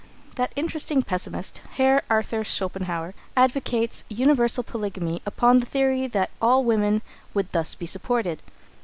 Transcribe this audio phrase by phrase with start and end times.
[0.33, 7.03] That interesting pessimist, Herr Arthur Schopenhauer, advocates universal polygamy upon the theory that all women
[7.35, 8.41] would thus be supported.